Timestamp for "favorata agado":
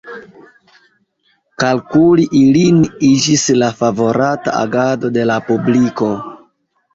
3.83-5.13